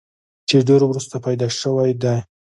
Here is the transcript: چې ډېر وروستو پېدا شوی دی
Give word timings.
چې 0.47 0.55
ډېر 0.67 0.81
وروستو 0.85 1.15
پېدا 1.25 1.47
شوی 1.59 1.91
دی 2.01 2.17